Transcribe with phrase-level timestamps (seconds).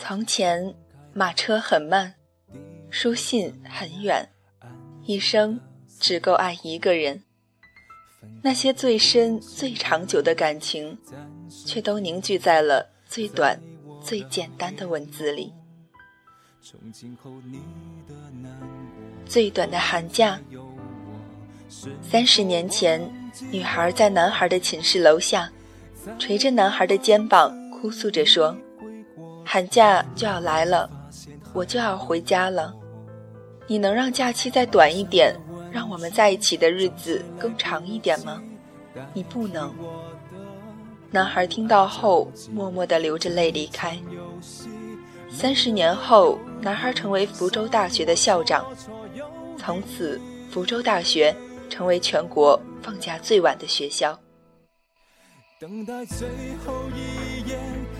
[0.00, 0.74] 从前，
[1.12, 2.14] 马车很慢，
[2.88, 4.30] 书信很远，
[5.02, 5.60] 一生
[5.98, 7.24] 只够爱一个人。
[8.40, 10.96] 那些最深、最长久的感情，
[11.66, 13.60] 却都凝聚在了最短、
[14.00, 15.52] 最简单的文字里。
[19.26, 20.40] 最短的寒假，
[22.00, 23.12] 三十年前，
[23.50, 25.50] 女孩在男孩的寝室楼下，
[26.20, 28.56] 捶着男孩的肩膀，哭诉着说。
[29.50, 30.90] 寒假就要来了，
[31.54, 32.70] 我就要回家了。
[33.66, 35.34] 你能让假期再短一点，
[35.72, 38.42] 让我们在一起的日子更长一点吗？
[39.14, 39.74] 你不能。
[41.10, 43.98] 男孩听到后，默默地流着泪离开。
[45.30, 48.66] 三十年后，男孩成为福州大学的校长，
[49.56, 51.34] 从此福州大学
[51.70, 54.18] 成为全国放假最晚的学校。
[55.58, 56.28] 等待最
[56.66, 57.17] 后一，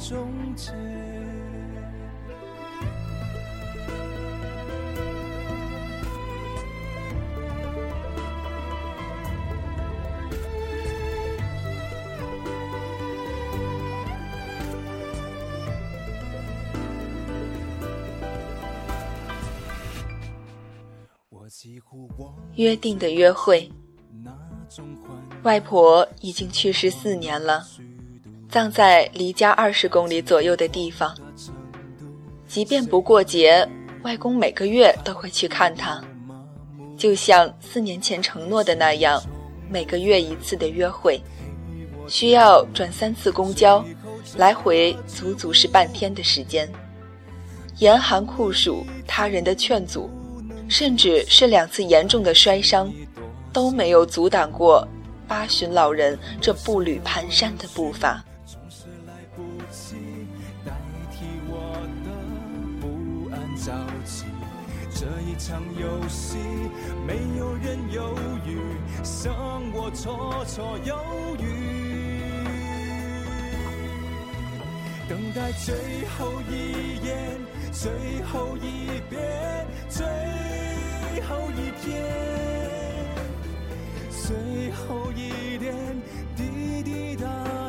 [0.00, 0.72] 终结。
[22.56, 23.70] 约定的约会。
[25.42, 27.66] 外婆已经去世四年了，
[28.50, 31.14] 葬在离家二十公里左右的地方。
[32.48, 33.66] 即便不过节，
[34.02, 36.02] 外公每个月都会去看她，
[36.96, 39.22] 就像四年前承诺的那样，
[39.70, 41.22] 每个月一次的约会，
[42.08, 43.84] 需要转三次公交，
[44.36, 46.68] 来回足足是半天的时间。
[47.78, 50.10] 严寒酷暑，他人的劝阻，
[50.68, 52.92] 甚至是两次严重的摔伤，
[53.52, 54.84] 都没有阻挡过。
[55.28, 58.20] 八旬老人这步履蹒跚的步伐。
[65.00, 66.36] 这一场游戏，
[67.06, 68.60] 没有人犹豫，
[69.02, 69.32] 剩
[69.72, 70.94] 我绰绰有
[71.38, 71.42] 余。
[75.08, 75.74] 等待最
[76.18, 77.40] 后一眼，
[77.72, 77.90] 最
[78.24, 80.04] 后一遍，最
[81.22, 82.04] 后一天。
[84.10, 85.74] 最后一点
[86.36, 87.24] 滴滴答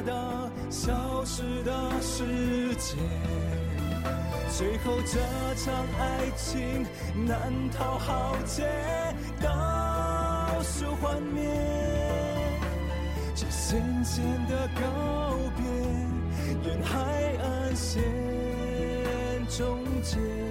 [0.06, 1.72] 答消失的
[2.02, 3.00] 时间，
[4.58, 5.18] 最后这
[5.56, 6.86] 场爱情
[7.26, 8.64] 难逃浩劫，
[9.42, 11.50] 倒数幻灭，
[13.34, 14.82] 这咸咸的告
[15.56, 15.64] 别，
[16.70, 17.00] 沿海
[17.42, 18.04] 岸线
[19.48, 20.51] 终结。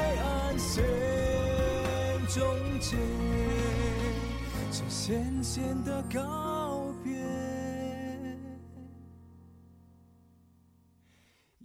[2.33, 2.95] 终结，
[4.71, 7.13] 这咸咸的告别，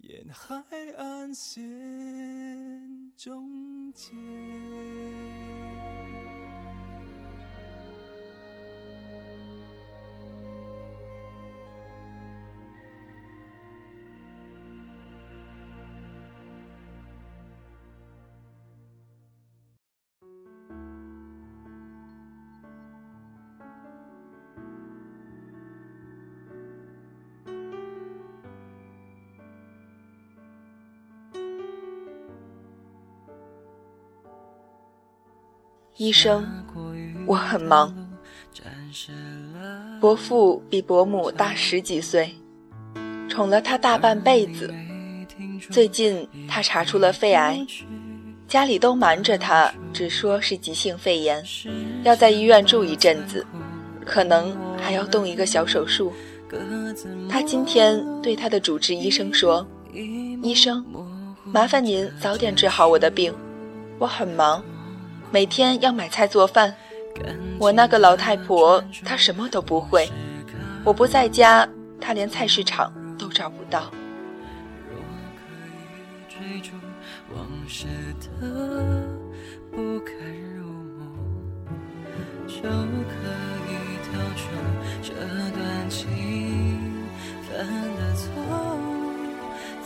[0.03, 0.61] 沿海
[0.99, 1.63] 岸线
[3.17, 4.13] 终结。
[35.99, 36.47] 医生，
[37.27, 37.95] 我很忙。
[39.99, 42.31] 伯父比伯母大十几岁，
[43.31, 44.73] 宠了他大半辈子。
[45.71, 47.67] 最近他查出了肺癌，
[48.47, 51.43] 家里都瞒着他，只说是急性肺炎，
[52.03, 53.47] 要在医院住一阵子，
[54.05, 56.13] 可能还要动一个小手术。
[57.27, 59.67] 他今天对他的主治医生说
[60.43, 60.85] ：“医生，
[61.45, 63.35] 麻烦您早点治好我的病，
[63.99, 64.63] 我很忙，
[65.31, 66.75] 每天要买菜做饭。
[67.59, 70.11] 我那个老太婆她什么都不会，
[70.85, 71.69] 我不在家，
[72.01, 73.91] 她连菜市场都找不到。”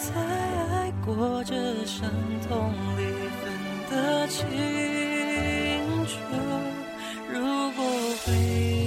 [0.01, 1.55] 在爱过这
[1.85, 2.11] 伤
[2.49, 3.05] 痛里
[3.39, 3.53] 分
[3.91, 5.10] 得清楚。
[6.11, 6.19] 说
[7.29, 7.41] 如
[7.73, 7.85] 果
[8.25, 8.80] 回忆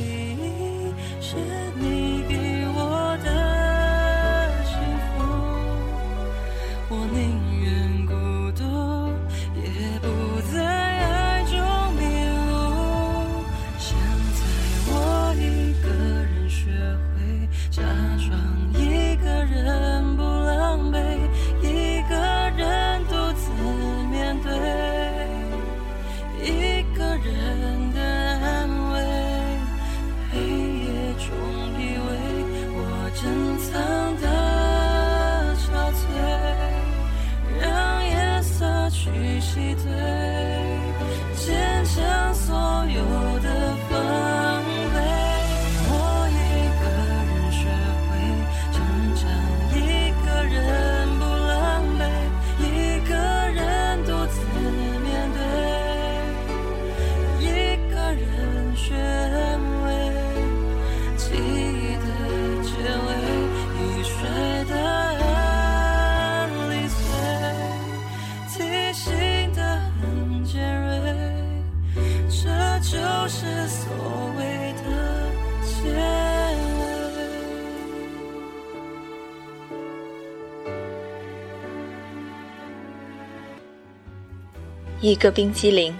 [85.03, 85.93] 一个冰激凌。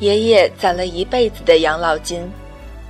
[0.00, 2.22] 爷爷攒了一辈子的养老金，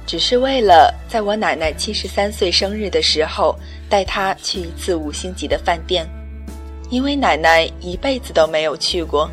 [0.06, 3.58] 只是为了在我奶奶七十三岁生日的时候
[3.90, 6.06] 带她去一次五星级的饭店，
[6.88, 9.28] 因为奶奶一辈子都没有去过。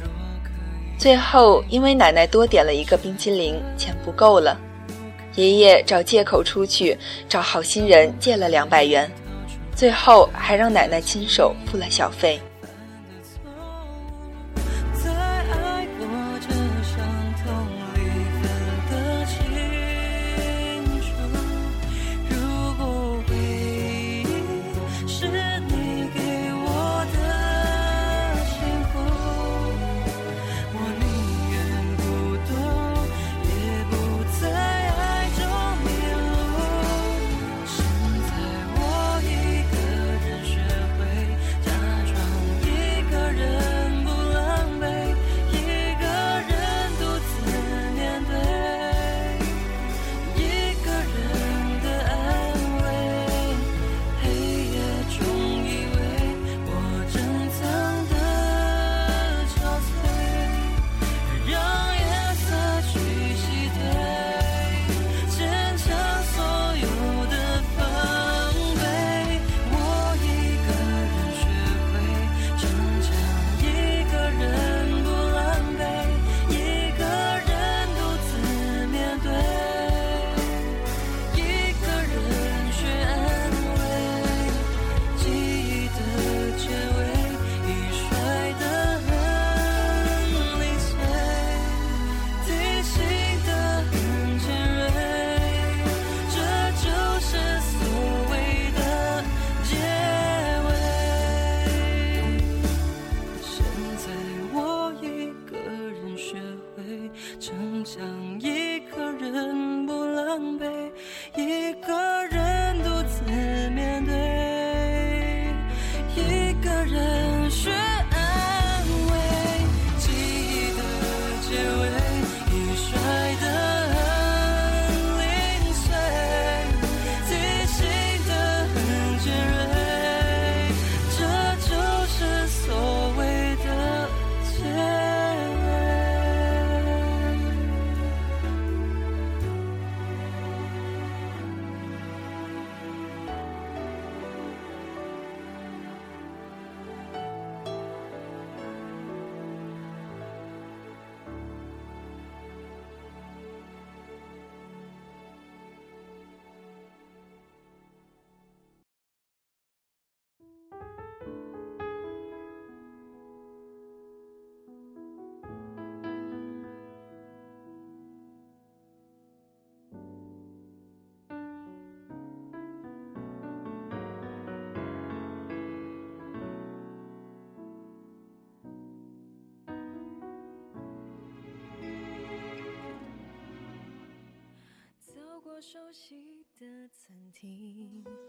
[0.97, 4.59] 最后，因为奶奶多点了一个冰激凌，钱不够了，
[5.35, 6.97] 爷爷找借口出去
[7.29, 9.07] 找好心人借了两百元，
[9.75, 12.39] 最后还让奶奶亲手付了小费。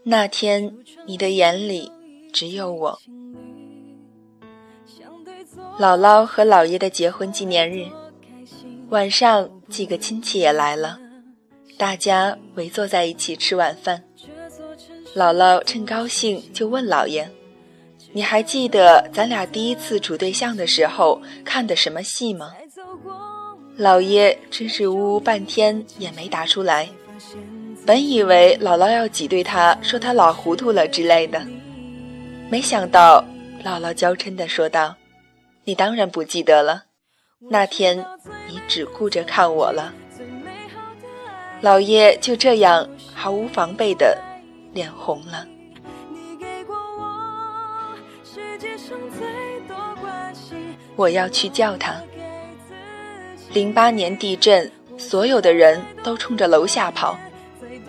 [0.03, 1.91] 那天，你的眼里
[2.31, 2.99] 只有我。
[5.79, 7.85] 姥姥和姥爷的结婚纪念日，
[8.89, 10.99] 晚上几个亲戚也来了，
[11.77, 14.03] 大家围坐在一起吃晚饭。
[15.15, 17.29] 姥姥趁高兴就问姥爷
[18.13, 22.53] ：“你还记得咱俩第一次处对象的时候看的什么戏吗？”
[23.77, 26.89] 姥爷支支吾吾半天也没答出来。
[27.85, 31.41] 本以为姥姥要挤兑他，说他老糊涂了之类的，
[32.49, 33.23] 没想到
[33.63, 34.95] 姥姥娇嗔地说道
[35.63, 36.83] ：“你当然不记得了，
[37.49, 38.05] 那天
[38.47, 39.93] 你只顾着看我了。”
[41.61, 44.15] 老爷就这样毫无防备的
[44.73, 45.47] 脸红了。
[50.95, 51.95] 我要去叫他。
[53.53, 57.17] 零八年地震，所有的人都冲着楼下跑。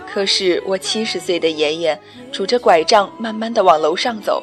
[0.07, 1.99] 可是我七十岁的爷爷
[2.33, 4.43] 拄着拐杖，慢慢的往楼上走。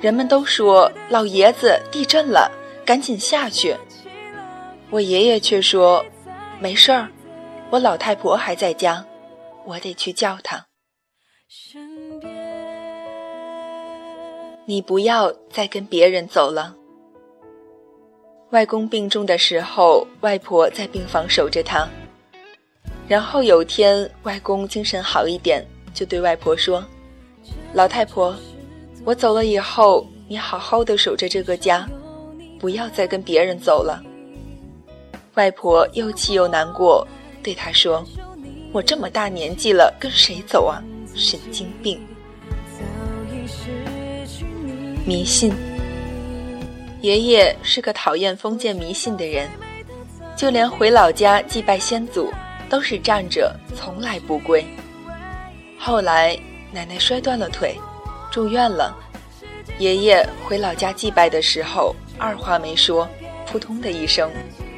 [0.00, 2.50] 人们都说老爷子地震了，
[2.86, 3.76] 赶紧下去。
[4.90, 6.04] 我爷爷却说
[6.58, 7.08] 没事儿，
[7.68, 9.04] 我老太婆还在家，
[9.66, 10.64] 我得去叫她。
[14.64, 16.77] 你不要再跟别人走了。
[18.50, 21.86] 外公病重的时候，外婆在病房守着他。
[23.06, 25.62] 然后有天，外公精神好一点，
[25.92, 26.82] 就对外婆说
[27.74, 28.34] ：“老太婆，
[29.04, 31.86] 我走了以后，你好好的守着这个家，
[32.58, 34.02] 不要再跟别人走了。”
[35.36, 37.06] 外婆又气又难过，
[37.42, 38.02] 对他说
[38.72, 40.82] ：“我这么大年纪了，跟谁走啊？
[41.14, 42.00] 神经病！”
[45.04, 45.52] 迷信。
[47.00, 49.48] 爷爷是个讨厌封建迷信的人，
[50.36, 52.32] 就连回老家祭拜先祖。
[52.70, 54.62] 都是站着，从来不跪。
[55.78, 56.38] 后来
[56.70, 57.74] 奶奶摔断了腿，
[58.30, 58.94] 住院了。
[59.78, 63.08] 爷爷回老家祭拜的时候，二话没说，
[63.46, 64.30] 扑通的一声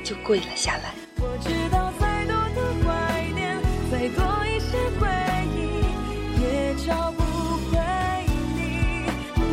[0.04, 0.94] 就跪了下来。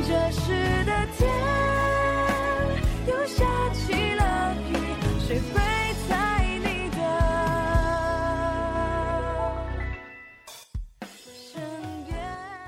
[0.08, 0.97] 这时的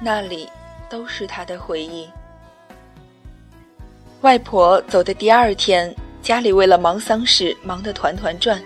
[0.01, 0.49] 那里
[0.89, 2.09] 都是他的回忆。
[4.21, 8.61] 外婆走的第二天，家里为了忙丧事忙得团团转，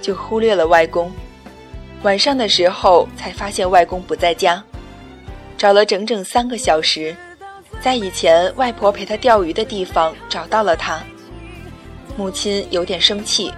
[0.00, 1.10] 就忽略了外公。
[2.02, 4.62] 晚上的时候才发现外公不在家，
[5.56, 7.16] 找了整整三个小时，
[7.80, 11.02] 在以前外婆陪他钓鱼的地方找到了他。
[12.16, 13.52] 母亲有点生气，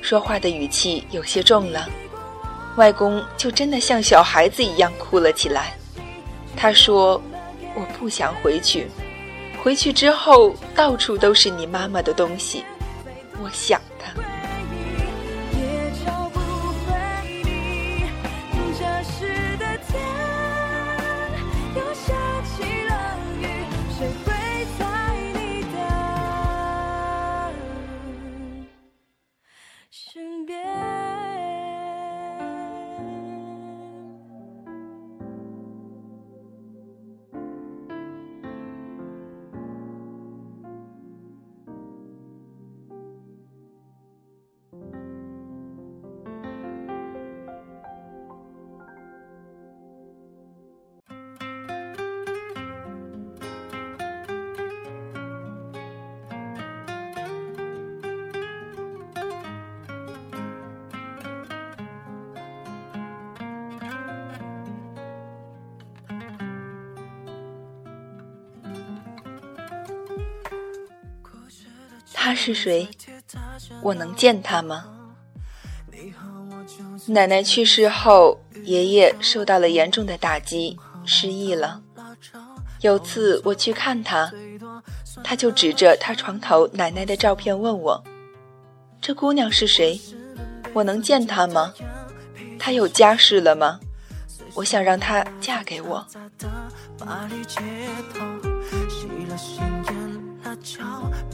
[0.00, 1.88] 说话的语气有些重了。
[2.76, 5.74] 外公就真的像小孩子一样哭了起来。
[6.56, 7.20] 他说
[7.74, 8.88] ：“我不想回去，
[9.62, 12.64] 回去之后到处都是你妈妈的东西，
[13.42, 14.12] 我想她。”
[72.24, 72.88] 他是谁？
[73.82, 74.84] 我能见他吗？
[77.06, 81.82] 奶奶去世后，爷爷受到了严重的打击，失忆了。
[82.80, 84.32] 有次我去看他，
[85.24, 88.04] 他就指着他床头奶奶的照片问我
[89.02, 90.00] ：“这姑娘是谁？
[90.72, 91.74] 我能见她吗？
[92.56, 93.80] 她有家室了吗？
[94.54, 96.06] 我想让她嫁给我。”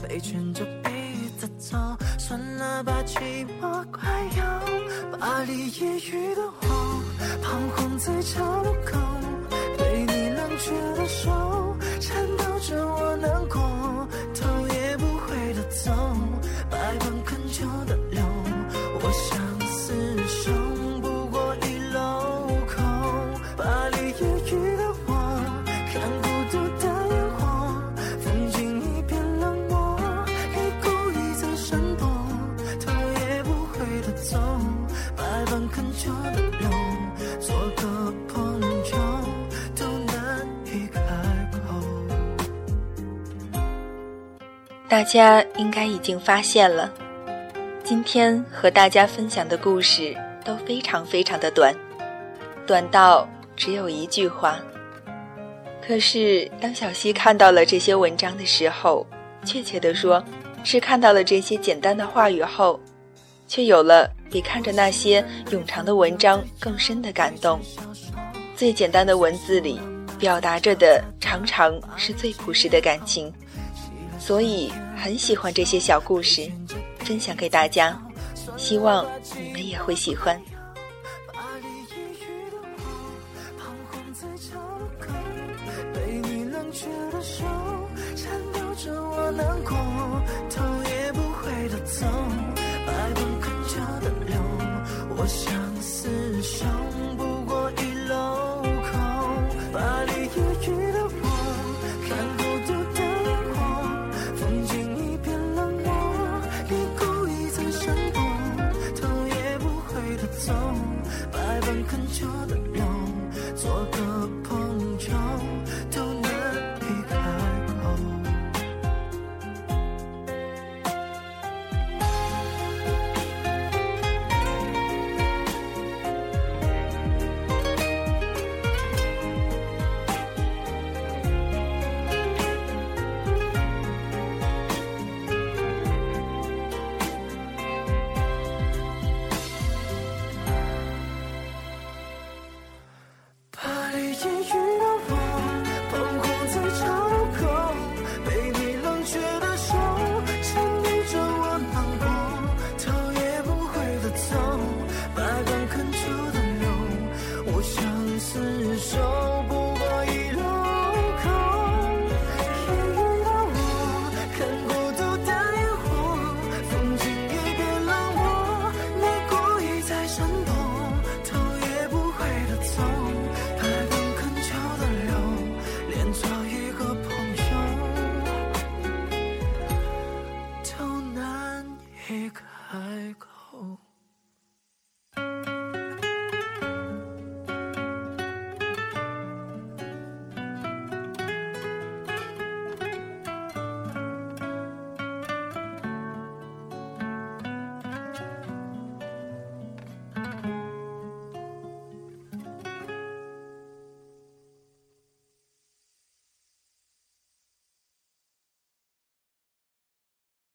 [0.01, 0.89] 被劝着鼻
[1.37, 1.77] 子走，
[2.17, 7.03] 算了吧，寂寞快要巴黎夜雨的我，
[7.41, 8.97] 彷徨在桥路口，
[9.77, 13.38] 被你冷却的手颤抖着我能
[44.89, 46.91] 大家应该已经发现了，
[47.83, 51.71] 今天和大家分享的故事都非常非常的短，
[52.65, 54.57] 短到只有一句话。
[55.79, 59.05] 可是当小溪看到了这些文章的时候，
[59.45, 60.23] 确切的说，
[60.63, 62.79] 是看到了这些简单的话语后，
[63.47, 67.59] 却有了比看着那些冗长的文章更深的感动。
[68.55, 69.79] 最简单的文字里，
[70.17, 73.31] 表达着的常常是最朴实的感情，
[74.19, 76.51] 所以很喜欢这些小故事，
[76.99, 77.97] 分享给大家，
[78.57, 79.05] 希望
[79.41, 80.39] 你们也会喜欢。